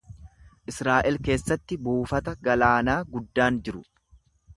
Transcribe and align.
Israa’el 0.71 1.19
keessatti 1.27 1.77
buufata 1.87 2.33
galaanaa 2.47 2.97
guddaan 3.13 3.61
jiru. 3.69 3.83